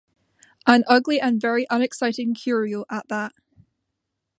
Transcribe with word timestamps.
An 0.65 0.83
ugly 0.87 1.21
and 1.21 1.39
very 1.39 1.67
unexciting 1.69 2.33
curio 2.33 2.85
at 2.89 3.07
that! 3.09 3.33